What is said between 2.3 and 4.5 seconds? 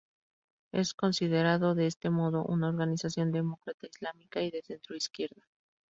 una organización demócrata islámica y